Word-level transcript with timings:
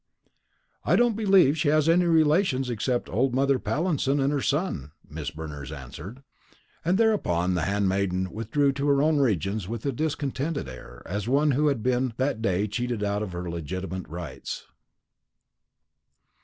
"I 0.83 0.95
don't 0.95 1.15
believe 1.15 1.59
she 1.59 1.67
has 1.67 1.87
any 1.87 2.05
relations, 2.05 2.71
except 2.71 3.07
old 3.07 3.35
Mother 3.35 3.59
Pallinson 3.59 4.19
and 4.19 4.33
her 4.33 4.41
son," 4.41 4.93
Miss 5.07 5.29
Berners 5.29 5.71
answered. 5.71 6.23
And 6.83 6.97
thereupon 6.97 7.53
the 7.53 7.65
handmaiden 7.65 8.31
withdrew 8.31 8.71
to 8.71 8.87
her 8.87 9.03
own 9.03 9.19
regions 9.19 9.67
with 9.67 9.85
a 9.85 9.91
discontented 9.91 10.67
air, 10.67 11.03
as 11.05 11.27
one 11.29 11.51
who 11.51 11.67
had 11.67 11.83
been 11.83 12.15
that 12.17 12.41
day 12.41 12.65
cheated 12.65 13.03
out 13.03 13.21
of 13.21 13.33
her 13.33 13.47
legitimate 13.47 14.07
rights. 14.07 14.65